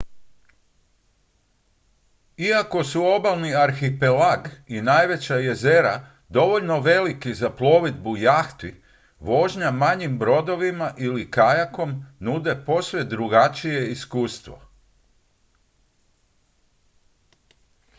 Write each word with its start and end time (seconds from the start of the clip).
iako 2.47 2.83
su 2.83 3.05
obalni 3.05 3.55
arhipelag 3.55 4.47
i 4.67 4.81
najveća 4.81 5.35
jezera 5.35 6.05
dovoljno 6.29 6.79
veliki 6.81 7.33
za 7.33 7.49
plovidbu 7.49 8.17
jahti 8.17 8.81
vožnja 9.19 9.71
manjim 9.71 10.19
brodovima 10.19 10.93
ili 10.97 11.31
kajakom 11.31 12.05
nude 12.19 12.63
posve 12.65 13.03
drugačije 13.03 13.91
iskustvo 13.91 14.61